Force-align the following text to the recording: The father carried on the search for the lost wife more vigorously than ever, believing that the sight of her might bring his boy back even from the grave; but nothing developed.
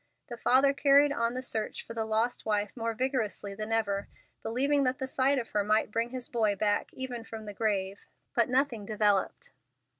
The 0.29 0.35
father 0.37 0.73
carried 0.73 1.11
on 1.13 1.35
the 1.35 1.43
search 1.43 1.85
for 1.85 1.93
the 1.93 2.05
lost 2.05 2.43
wife 2.43 2.75
more 2.75 2.95
vigorously 2.95 3.53
than 3.53 3.71
ever, 3.71 4.07
believing 4.41 4.83
that 4.83 4.97
the 4.97 5.05
sight 5.05 5.37
of 5.37 5.51
her 5.51 5.63
might 5.63 5.91
bring 5.91 6.09
his 6.09 6.27
boy 6.27 6.55
back 6.55 6.89
even 6.95 7.23
from 7.23 7.45
the 7.45 7.53
grave; 7.53 8.07
but 8.33 8.49
nothing 8.49 8.83
developed. 8.83 9.51